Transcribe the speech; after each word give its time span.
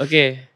Oke. 0.00 0.48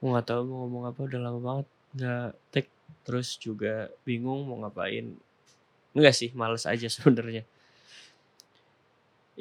Gue 0.00 0.08
nggak 0.10 0.26
tahu 0.28 0.40
mau 0.50 0.56
ngomong 0.66 0.84
apa 0.90 1.00
udah 1.08 1.20
lama 1.22 1.40
banget 1.48 1.66
nggak 1.96 2.28
take 2.52 2.70
terus 3.06 3.28
juga 3.38 3.72
bingung 4.06 4.40
mau 4.48 4.56
ngapain. 4.62 5.06
Enggak 5.96 6.14
sih, 6.20 6.30
males 6.40 6.64
aja 6.72 6.88
sebenarnya. 6.96 7.44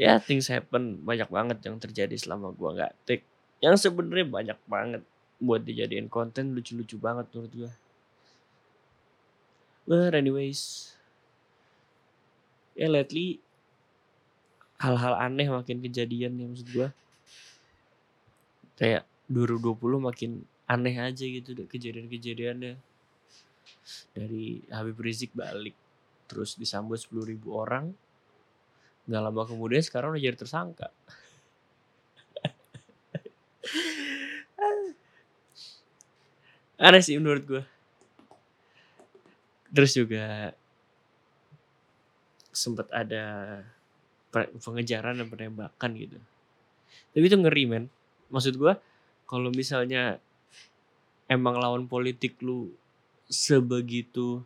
Ya 0.03 0.13
things 0.27 0.47
happen 0.53 0.83
banyak 1.09 1.29
banget 1.37 1.57
yang 1.67 1.75
terjadi 1.83 2.15
selama 2.23 2.47
gua 2.59 2.69
nggak 2.75 2.93
take. 3.07 3.23
Yang 3.63 3.75
sebenarnya 3.87 4.27
banyak 4.37 4.59
banget 4.73 5.01
buat 5.47 5.61
dijadiin 5.67 6.07
konten 6.15 6.45
lucu-lucu 6.55 6.95
banget 7.05 7.25
menurut 7.31 7.53
gua. 7.59 7.71
But 9.87 10.15
anyways, 10.15 10.93
ya 12.75 12.87
lately 12.89 13.39
hal-hal 14.83 15.13
aneh 15.25 15.47
makin 15.47 15.77
kejadian 15.85 16.39
ya 16.41 16.45
maksud 16.49 16.67
gua. 16.75 16.87
Kayak 18.81 19.05
2020 19.29 19.77
makin 20.01 20.41
aneh 20.65 20.97
aja 20.97 21.21
gitu 21.21 21.53
kejadian-kejadiannya. 21.53 22.81
Dari 24.17 24.65
Habib 24.73 24.97
Rizik 24.97 25.37
balik 25.37 25.77
terus 26.25 26.57
disambut 26.57 26.97
10 26.97 27.29
ribu 27.29 27.53
orang. 27.53 27.93
Gak 29.05 29.21
lama 29.21 29.45
kemudian 29.45 29.85
sekarang 29.85 30.17
udah 30.17 30.23
jadi 30.25 30.33
tersangka. 30.33 30.89
Aneh 36.81 37.05
sih 37.05 37.21
menurut 37.21 37.45
gue. 37.45 37.61
Terus 39.69 39.93
juga 39.93 40.57
sempat 42.49 42.89
ada 42.89 43.61
pengejaran 44.33 45.21
dan 45.21 45.29
penembakan 45.29 45.91
gitu. 45.93 46.17
Tapi 47.13 47.25
itu 47.29 47.37
ngeri 47.37 47.69
men. 47.69 47.85
Maksud 48.31 48.55
gue 48.57 48.73
kalau 49.27 49.51
misalnya 49.53 50.17
emang 51.27 51.59
lawan 51.59 51.87
politik 51.87 52.39
lu 52.43 52.71
sebegitu 53.31 54.43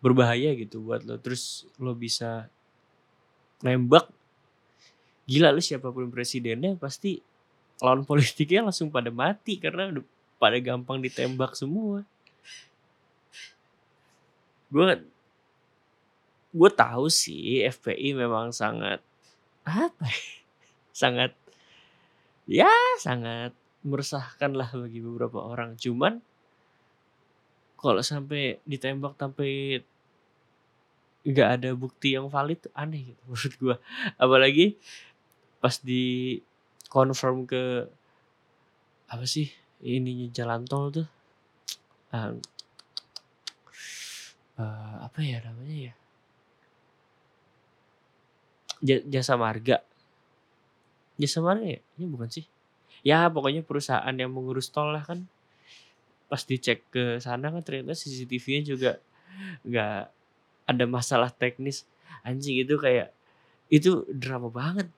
berbahaya 0.00 0.52
gitu 0.56 0.80
buat 0.84 1.02
lo 1.04 1.18
terus 1.20 1.66
lo 1.76 1.92
bisa 1.92 2.48
nembak 3.60 4.08
gila 5.26 5.50
lu 5.52 5.60
siapa 5.60 5.90
pun 5.90 6.08
presidennya 6.08 6.78
pasti 6.78 7.20
lawan 7.82 8.08
politiknya 8.08 8.64
langsung 8.70 8.88
pada 8.88 9.12
mati 9.12 9.60
karena 9.60 9.92
udah 9.92 10.04
pada 10.36 10.56
gampang 10.60 11.00
ditembak 11.00 11.56
semua. 11.56 12.04
Gue 14.68 14.84
gue 16.56 16.70
tahu 16.72 17.12
sih 17.12 17.64
FPI 17.68 18.16
memang 18.16 18.48
sangat 18.52 19.04
apa 19.66 20.06
ya, 20.08 20.24
sangat 20.94 21.30
ya 22.46 22.70
sangat 23.02 23.52
meresahkan 23.86 24.54
lah 24.54 24.70
bagi 24.70 24.98
beberapa 25.02 25.42
orang. 25.42 25.78
Cuman 25.78 26.18
kalau 27.78 28.02
sampai 28.02 28.58
ditembak 28.66 29.14
sampai 29.14 29.82
nggak 31.26 31.48
ada 31.58 31.70
bukti 31.74 32.14
yang 32.14 32.30
valid 32.30 32.70
aneh 32.70 33.10
gitu 33.12 33.22
menurut 33.30 33.54
gue 33.58 33.76
apalagi 34.14 34.78
pas 35.58 35.74
di 35.82 36.38
confirm 36.86 37.50
ke 37.50 37.90
apa 39.10 39.26
sih 39.26 39.50
ininya 39.82 40.26
jalan 40.34 40.62
tol 40.66 40.90
tuh. 40.90 41.08
Um, 42.14 42.38
uh, 44.58 44.96
apa 45.06 45.18
ya 45.22 45.42
namanya 45.42 45.90
ya? 45.90 45.94
Jasa 49.06 49.34
marga 49.38 49.85
jasa 51.16 51.40
marga 51.40 51.64
ya 51.64 51.80
ini 51.96 52.04
bukan 52.08 52.28
sih. 52.28 52.46
Ya 53.04 53.28
pokoknya 53.28 53.62
perusahaan 53.62 54.14
yang 54.16 54.32
mengurus 54.32 54.68
tol 54.72 54.92
lah 54.92 55.04
kan. 55.04 55.24
Pas 56.26 56.42
dicek 56.42 56.82
ke 56.90 57.22
sana 57.22 57.52
kan 57.54 57.62
ternyata 57.62 57.94
CCTV-nya 57.94 58.62
juga 58.66 58.90
nggak 59.62 60.10
ada 60.66 60.84
masalah 60.88 61.30
teknis. 61.30 61.86
Anjing 62.26 62.58
itu 62.60 62.74
kayak 62.76 63.14
itu 63.70 64.06
drama 64.10 64.50
banget. 64.50 64.90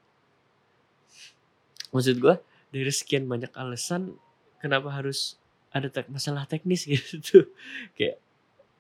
Maksud 1.92 2.20
gue 2.20 2.34
dari 2.72 2.92
sekian 2.92 3.24
banyak 3.28 3.52
alasan 3.56 4.16
kenapa 4.60 4.92
harus 4.92 5.40
ada 5.72 5.88
tek 5.92 6.08
masalah 6.08 6.48
teknis 6.48 6.84
gitu. 6.92 7.48
Kayak 7.96 8.20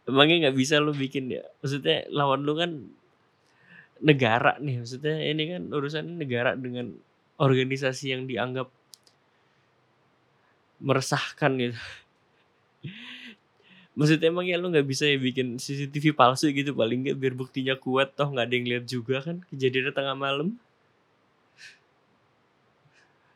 emangnya 0.08 0.48
nggak 0.48 0.56
bisa 0.56 0.80
lo 0.80 0.96
bikin 0.96 1.28
ya? 1.32 1.44
Maksudnya 1.60 2.08
lawan 2.08 2.48
lo 2.48 2.56
kan 2.56 2.70
negara 4.00 4.56
nih. 4.56 4.80
Maksudnya 4.82 5.16
ini 5.20 5.44
kan 5.52 5.62
urusan 5.68 6.16
negara 6.16 6.56
dengan 6.56 6.96
organisasi 7.38 8.12
yang 8.12 8.26
dianggap 8.26 8.68
meresahkan 10.82 11.54
gitu 11.58 11.78
Maksudnya 13.98 14.30
emang 14.30 14.46
ya 14.46 14.54
lo 14.62 14.70
nggak 14.70 14.86
bisa 14.86 15.10
ya 15.10 15.18
bikin 15.18 15.58
CCTV 15.58 16.14
palsu 16.14 16.54
gitu 16.54 16.70
paling 16.70 17.02
nggak 17.02 17.18
biar 17.18 17.34
buktinya 17.34 17.74
kuat 17.74 18.14
toh 18.14 18.30
nggak 18.30 18.46
ada 18.46 18.54
yang 18.54 18.66
lihat 18.70 18.84
juga 18.86 19.26
kan 19.26 19.42
kejadiannya 19.50 19.90
tengah 19.90 20.14
malam. 20.14 20.54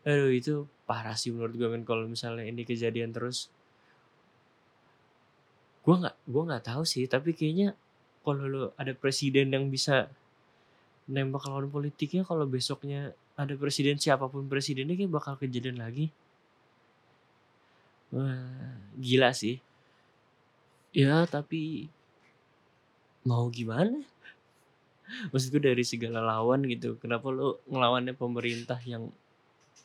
Aduh 0.07 0.31
itu 0.31 0.71
parah 0.87 1.19
sih 1.19 1.35
menurut 1.35 1.59
gue 1.59 1.67
kan 1.67 1.83
kalau 1.83 2.07
misalnya 2.07 2.47
ini 2.47 2.63
kejadian 2.63 3.11
terus. 3.11 3.51
Gue 5.83 5.99
nggak 5.99 6.15
gue 6.31 6.43
nggak 6.47 6.63
tahu 6.63 6.87
sih 6.87 7.11
tapi 7.11 7.35
kayaknya 7.35 7.75
kalau 8.23 8.47
lo 8.47 8.63
ada 8.79 8.95
presiden 8.95 9.51
yang 9.51 9.67
bisa 9.67 10.15
nembak 11.13 11.45
lawan 11.45 11.69
politiknya 11.69 12.25
kalau 12.25 12.49
besoknya 12.49 13.13
ada 13.37 13.53
presiden 13.61 14.01
siapa 14.01 14.33
pun 14.33 14.49
presidennya 14.49 14.97
kayak 14.97 15.13
bakal 15.13 15.35
kejadian 15.37 15.77
lagi. 15.77 16.09
Wah, 18.13 18.77
gila 18.97 19.33
sih. 19.37 19.61
Ya, 20.93 21.25
tapi 21.29 21.89
mau 23.25 23.49
gimana? 23.53 24.05
Maksudku 25.33 25.61
dari 25.61 25.85
segala 25.85 26.25
lawan 26.25 26.65
gitu, 26.69 26.97
kenapa 26.97 27.29
lo 27.29 27.61
ngelawannya 27.69 28.17
pemerintah 28.17 28.81
yang 28.85 29.13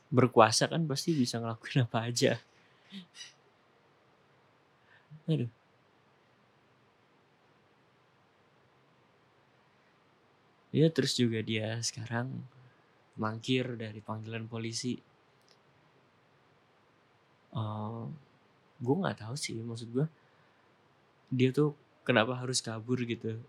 berkuasa 0.08 0.72
kan 0.72 0.88
pasti 0.88 1.12
bisa 1.12 1.40
ngelakuin 1.40 1.84
apa 1.84 2.08
aja. 2.08 2.40
Aduh. 5.28 5.57
Ya 10.78 10.94
terus 10.94 11.18
juga 11.18 11.42
dia 11.42 11.82
sekarang 11.82 12.30
mangkir 13.18 13.66
dari 13.82 13.98
panggilan 13.98 14.46
polisi. 14.46 14.94
Uh, 17.50 18.06
gue 18.78 18.96
nggak 19.02 19.26
tahu 19.26 19.34
sih 19.34 19.58
maksud 19.58 19.90
gue 19.90 20.06
dia 21.34 21.50
tuh 21.50 21.74
kenapa 22.06 22.38
harus 22.38 22.62
kabur 22.62 23.02
gitu. 23.02 23.42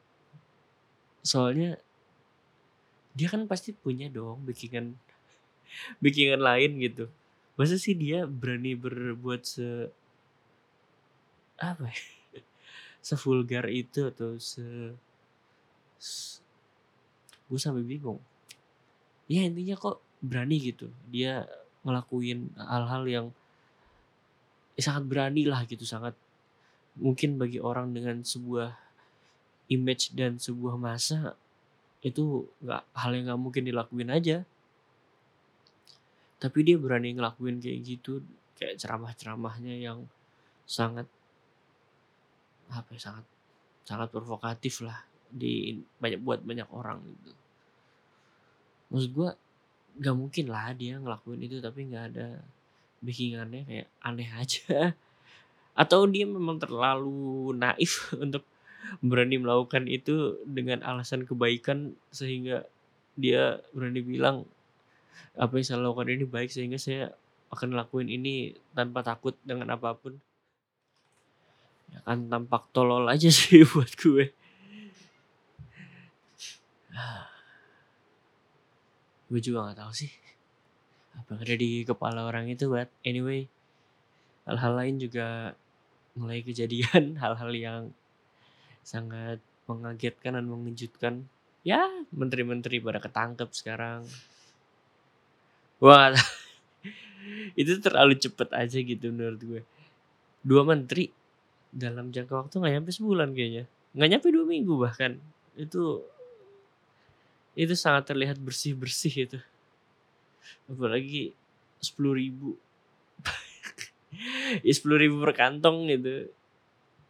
Soalnya 1.20 1.76
dia 3.12 3.28
kan 3.28 3.44
pasti 3.44 3.76
punya 3.76 4.08
dong 4.08 4.40
bikinan 4.48 4.96
bikinan 6.04 6.40
lain 6.40 6.80
gitu. 6.80 7.12
Masa 7.60 7.76
sih 7.76 7.92
dia 7.92 8.24
berani 8.24 8.72
berbuat 8.72 9.44
se 9.44 9.92
apa 11.60 11.92
ya 11.92 12.02
sevulgar 13.08 13.66
itu 13.68 14.06
atau 14.08 14.38
se, 14.38 14.94
se 15.98 16.37
gue 17.48 17.60
sampai 17.60 17.84
bingung. 17.84 18.20
Ya 19.28 19.44
intinya 19.44 19.76
kok 19.76 20.00
berani 20.20 20.56
gitu. 20.60 20.92
Dia 21.08 21.48
ngelakuin 21.84 22.52
hal-hal 22.56 23.02
yang 23.08 23.26
ya 24.78 24.82
sangat 24.92 25.04
berani 25.10 25.42
lah 25.48 25.66
gitu 25.66 25.82
sangat 25.82 26.14
mungkin 26.98 27.34
bagi 27.40 27.58
orang 27.58 27.90
dengan 27.90 28.22
sebuah 28.22 28.74
image 29.72 30.14
dan 30.14 30.38
sebuah 30.38 30.78
masa 30.78 31.34
itu 32.04 32.46
nggak 32.62 32.82
hal 32.94 33.10
yang 33.16 33.24
nggak 33.32 33.42
mungkin 33.42 33.64
dilakuin 33.66 34.10
aja. 34.12 34.44
Tapi 36.38 36.58
dia 36.62 36.78
berani 36.78 37.16
ngelakuin 37.18 37.58
kayak 37.58 37.80
gitu 37.82 38.22
kayak 38.54 38.78
ceramah-ceramahnya 38.78 39.74
yang 39.78 40.06
sangat 40.68 41.06
apa 42.68 42.92
ya 42.92 43.00
sangat 43.00 43.24
sangat 43.88 44.08
provokatif 44.12 44.84
lah 44.84 45.00
di 45.32 45.80
banyak 45.96 46.20
buat 46.20 46.44
banyak 46.44 46.68
orang 46.68 47.00
gitu 47.08 47.32
maksud 48.88 49.10
gue 49.12 49.30
nggak 49.98 50.16
mungkin 50.16 50.46
lah 50.48 50.72
dia 50.72 50.96
ngelakuin 50.96 51.42
itu 51.42 51.58
tapi 51.58 51.90
nggak 51.90 52.04
ada 52.14 52.26
backingannya 53.02 53.62
kayak 53.66 53.88
aneh 54.02 54.30
aja. 54.34 54.94
Atau 55.82 56.10
dia 56.10 56.26
memang 56.26 56.58
terlalu 56.58 57.54
naif 57.54 58.10
untuk 58.24 58.42
berani 59.04 59.36
melakukan 59.36 59.84
itu 59.90 60.40
dengan 60.48 60.80
alasan 60.80 61.28
kebaikan 61.28 61.92
sehingga 62.08 62.64
dia 63.18 63.60
berani 63.74 64.00
bilang 64.00 64.46
apa 65.34 65.58
yang 65.58 65.66
saya 65.66 65.82
lakukan 65.82 66.08
ini 66.08 66.24
baik 66.24 66.50
sehingga 66.50 66.78
saya 66.78 67.12
akan 67.50 67.74
lakuin 67.74 68.08
ini 68.08 68.54
tanpa 68.72 69.02
takut 69.02 69.34
dengan 69.42 69.74
apa 69.74 69.94
pun. 69.98 70.16
Ya 71.88 72.00
kan 72.04 72.28
tampak 72.28 72.68
tolol 72.72 73.08
aja 73.08 73.28
sih 73.34 73.64
buat 73.64 73.92
gue 73.98 74.32
gue 79.28 79.40
juga 79.40 79.68
nggak 79.68 79.78
tahu 79.84 79.92
sih. 79.92 80.12
Apa 81.16 81.40
ada 81.40 81.54
di 81.54 81.84
kepala 81.84 82.24
orang 82.28 82.48
itu 82.48 82.68
but 82.68 82.88
anyway 83.04 83.48
hal-hal 84.48 84.72
lain 84.80 84.96
juga 84.96 85.52
mulai 86.16 86.40
kejadian. 86.40 87.14
Hal-hal 87.22 87.52
yang 87.52 87.82
sangat 88.80 89.38
mengagetkan 89.68 90.40
dan 90.40 90.48
mengejutkan. 90.48 91.28
Ya 91.62 91.84
menteri-menteri 92.10 92.80
pada 92.80 92.98
ketangkep 92.98 93.52
sekarang. 93.52 94.08
Wah 95.78 96.16
itu 97.60 97.72
terlalu 97.78 98.16
cepet 98.16 98.48
aja 98.56 98.78
gitu 98.80 99.12
menurut 99.12 99.40
gue. 99.44 99.62
Dua 100.40 100.64
menteri 100.64 101.12
dalam 101.68 102.08
jangka 102.08 102.48
waktu 102.48 102.54
nggak 102.56 102.72
nyampe 102.80 102.90
sebulan 102.90 103.36
kayaknya. 103.36 103.64
Nggak 103.92 104.08
nyampe 104.16 104.26
dua 104.32 104.44
minggu 104.48 104.74
bahkan. 104.80 105.20
Itu 105.54 106.08
itu 107.58 107.74
sangat 107.74 108.06
terlihat 108.14 108.38
bersih 108.38 108.78
bersih 108.78 109.26
itu. 109.26 109.38
Apalagi 110.70 111.34
sepuluh 111.82 112.14
ribu. 112.14 112.54
Ya 114.64 114.72
sepuluh 114.72 114.96
ribu 114.96 115.20
per 115.20 115.36
kantong 115.36 115.84
gitu. 115.90 116.32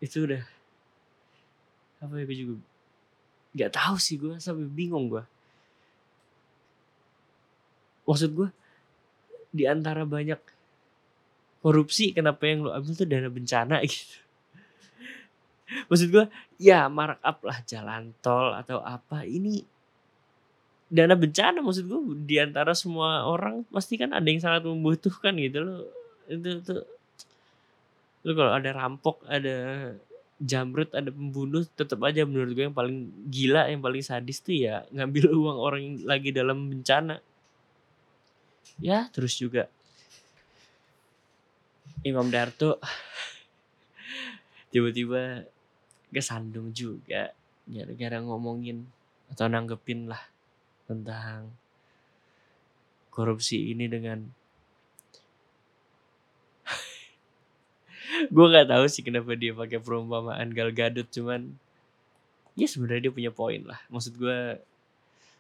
Itu 0.02 0.26
udah 0.26 0.42
apa 1.98 2.14
ya 2.14 2.24
gue 2.30 2.36
juga 2.38 2.54
nggak 3.58 3.72
tahu 3.74 3.96
sih 3.98 4.22
gue 4.22 4.38
sampai 4.38 4.70
bingung 4.70 5.10
gue 5.10 5.24
maksud 8.06 8.30
gue 8.30 8.48
di 9.50 9.66
antara 9.66 10.06
banyak 10.06 10.38
korupsi 11.58 12.14
kenapa 12.14 12.46
yang 12.46 12.64
lo 12.64 12.70
ambil 12.70 12.94
tuh 12.94 13.08
dana 13.08 13.28
bencana 13.28 13.82
gitu? 13.88 14.18
Maksud 15.68 16.08
gue 16.08 16.24
ya 16.56 16.88
markup 16.88 17.44
lah 17.44 17.60
jalan 17.68 18.16
tol 18.24 18.56
atau 18.56 18.80
apa 18.80 19.28
ini 19.28 19.60
dana 20.88 21.12
bencana 21.12 21.60
maksud 21.60 21.84
gue 21.84 22.00
di 22.24 22.40
antara 22.40 22.72
semua 22.72 23.28
orang 23.28 23.60
pasti 23.68 24.00
kan 24.00 24.16
ada 24.16 24.24
yang 24.24 24.40
sangat 24.40 24.64
membutuhkan 24.64 25.36
gitu 25.36 25.60
loh. 25.60 25.84
Itu 26.28 26.64
tuh 26.64 26.82
lu 28.24 28.32
kalau 28.34 28.52
ada 28.56 28.70
rampok 28.74 29.22
ada 29.28 29.56
jamrut 30.40 30.90
ada 30.96 31.12
pembunuh 31.12 31.62
tetap 31.76 32.00
aja 32.02 32.24
menurut 32.24 32.50
gue 32.56 32.64
yang 32.66 32.76
paling 32.76 33.10
gila 33.28 33.68
yang 33.68 33.82
paling 33.84 34.02
sadis 34.02 34.40
tuh 34.40 34.56
ya 34.56 34.86
ngambil 34.90 35.32
uang 35.44 35.58
orang 35.60 35.80
yang 35.84 35.96
lagi 36.08 36.32
dalam 36.32 36.72
bencana. 36.72 37.20
Ya 38.80 39.12
terus 39.12 39.36
juga. 39.36 39.68
Imam 42.06 42.30
Darto 42.30 42.78
tiba-tiba 44.72 45.44
kesandung 46.08 46.72
juga 46.72 47.34
gara-gara 47.68 48.18
ngomongin 48.22 48.86
atau 49.28 49.44
nanggepin 49.50 50.08
lah 50.08 50.22
tentang 50.88 51.52
korupsi 53.12 53.76
ini 53.76 53.84
dengan 53.86 54.24
gue 58.34 58.46
nggak 58.48 58.72
tahu 58.72 58.84
sih 58.88 59.04
kenapa 59.04 59.36
dia 59.36 59.52
pakai 59.52 59.78
perumpamaan 59.84 60.48
Gal 60.56 60.72
Gadot 60.72 61.06
cuman 61.12 61.52
ya 62.58 62.66
sebenarnya 62.66 63.08
dia 63.08 63.14
punya 63.14 63.30
poin 63.30 63.62
lah. 63.62 63.78
Maksud 63.92 64.18
gue 64.18 64.58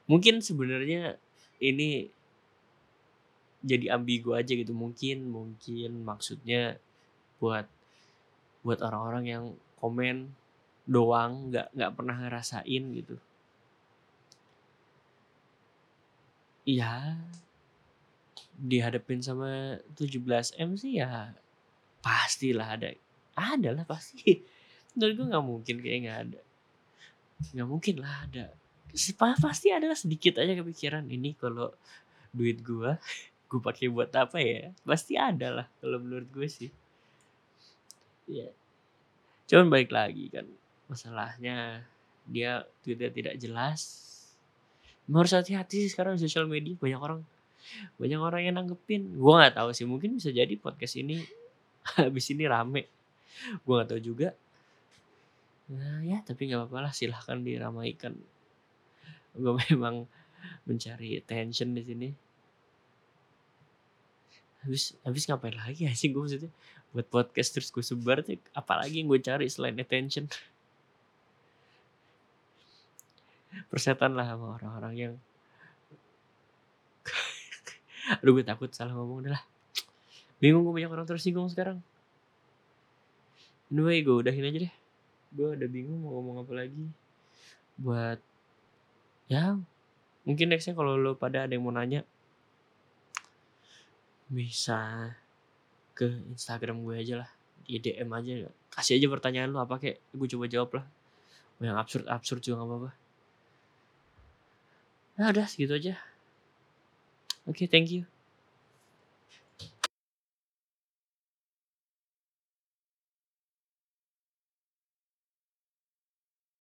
mungkin 0.06 0.38
sebenarnya 0.38 1.18
ini 1.58 2.06
jadi 3.64 3.98
ambigu 3.98 4.38
aja 4.38 4.54
gitu. 4.54 4.70
Mungkin 4.70 5.26
mungkin 5.26 6.06
maksudnya 6.06 6.78
buat 7.42 7.66
buat 8.62 8.78
orang-orang 8.84 9.24
yang 9.26 9.44
komen 9.82 10.30
doang 10.88 11.52
nggak 11.52 11.70
nggak 11.76 11.94
pernah 11.94 12.16
ngerasain 12.16 12.84
gitu 12.96 13.16
iya. 16.68 17.16
Dihadapin 18.58 19.24
sama 19.24 19.80
17 19.96 20.20
m 20.60 20.70
sih 20.76 21.00
ya 21.00 21.32
pastilah 22.04 22.76
ada. 22.76 22.92
Ada 23.32 23.70
lah 23.72 23.86
pasti. 23.88 24.36
Menurut 24.98 25.14
gue 25.16 25.26
nggak 25.32 25.46
mungkin 25.46 25.76
kayak 25.80 25.98
nggak 26.04 26.18
ada. 26.28 26.40
Nggak 27.56 27.68
mungkin 27.72 27.94
lah 28.04 28.14
ada. 28.28 28.44
Pasti 29.16 29.72
ada 29.72 29.88
sedikit 29.96 30.36
aja 30.36 30.52
kepikiran 30.52 31.06
ini 31.08 31.32
kalau 31.38 31.72
duit 32.36 32.60
gue 32.60 32.92
gue 33.48 33.60
pakai 33.64 33.88
buat 33.88 34.12
apa 34.12 34.36
ya? 34.36 34.76
Pasti 34.84 35.16
ada 35.16 35.64
lah 35.64 35.66
kalau 35.80 35.96
menurut 36.04 36.28
gue 36.28 36.48
sih. 36.50 36.70
Ya 38.28 38.52
cuman 39.48 39.72
baik 39.72 39.88
lagi 39.88 40.28
kan 40.28 40.44
masalahnya 40.92 41.80
dia 42.28 42.68
tweetnya 42.84 43.08
tidak 43.08 43.34
jelas 43.40 43.80
harus 45.16 45.32
hati-hati 45.32 45.88
sih 45.88 45.90
sekarang 45.92 46.20
di 46.20 46.28
sosial 46.28 46.44
media 46.44 46.76
banyak 46.76 47.00
orang 47.00 47.20
banyak 47.96 48.20
orang 48.20 48.42
yang 48.44 48.54
nanggepin. 48.60 49.16
Gue 49.16 49.32
nggak 49.36 49.56
tahu 49.56 49.70
sih 49.72 49.84
mungkin 49.88 50.16
bisa 50.16 50.32
jadi 50.32 50.52
podcast 50.56 50.96
ini 51.00 51.20
habis 52.00 52.28
ini 52.32 52.44
rame. 52.48 52.88
Gue 53.64 53.72
nggak 53.78 53.88
tahu 53.96 54.00
juga. 54.02 54.32
Nah 55.72 56.00
ya 56.04 56.20
tapi 56.24 56.48
nggak 56.48 56.64
apa-apa 56.64 56.78
lah 56.88 56.92
silahkan 56.92 57.40
diramaikan. 57.40 58.16
Gue 59.36 59.52
memang 59.72 60.08
mencari 60.64 61.18
attention 61.20 61.76
di 61.76 61.82
sini. 61.84 62.08
Habis 64.64 64.98
habis 65.06 65.22
ngapain 65.28 65.56
lagi 65.56 65.88
sih 66.00 66.12
gue 66.12 66.20
maksudnya? 66.20 66.52
Buat 66.92 67.08
podcast 67.12 67.52
terus 67.52 67.68
gue 67.68 67.84
sebar 67.84 68.24
tuh 68.24 68.40
apalagi 68.56 69.04
yang 69.04 69.08
gue 69.12 69.20
cari 69.20 69.46
selain 69.52 69.76
attention 69.76 70.24
persetan 73.72 74.14
lah 74.14 74.28
sama 74.28 74.56
orang-orang 74.60 74.94
yang 74.96 75.14
aduh 78.20 78.32
gue 78.36 78.44
takut 78.44 78.68
salah 78.72 78.92
ngomong 78.92 79.24
dah 79.24 79.32
lah 79.36 79.44
bingung 80.38 80.62
gue 80.62 80.74
banyak 80.74 80.90
orang 80.90 81.06
tersinggung 81.06 81.50
sekarang. 81.50 81.82
Anyway 83.68 84.00
gue 84.06 84.16
udahin 84.24 84.46
aja 84.48 84.58
deh. 84.66 84.74
Gue 85.34 85.54
udah 85.54 85.68
bingung 85.68 85.98
mau 86.00 86.18
ngomong 86.18 86.46
apa 86.46 86.52
lagi. 86.54 86.86
Buat 87.78 88.22
ya 89.28 89.58
mungkin 90.24 90.46
nextnya 90.50 90.72
kalau 90.72 90.96
lo 90.96 91.18
pada 91.18 91.44
ada 91.44 91.52
yang 91.52 91.66
mau 91.66 91.74
nanya 91.74 92.04
bisa 94.28 95.12
ke 95.92 96.06
Instagram 96.32 96.86
gue 96.86 96.94
aja 96.96 97.14
lah. 97.26 97.30
Di 97.66 97.82
DM 97.82 98.08
aja. 98.14 98.48
Kasih 98.72 98.96
aja 98.96 99.06
pertanyaan 99.10 99.50
lo 99.50 99.60
apa 99.60 99.76
kayak 99.82 99.98
gue 100.14 100.28
coba 100.30 100.46
jawab 100.46 100.70
lah. 100.80 100.86
Yang 101.58 101.76
absurd 101.82 102.06
absurd 102.06 102.40
juga 102.46 102.62
gak 102.62 102.70
apa-apa 102.70 102.90
nah 105.18 105.34
udah 105.34 105.50
segitu 105.50 105.74
aja. 105.74 105.94
Oke 107.44 107.64
okay, 107.64 107.66
thank 107.66 107.90
you 107.90 108.06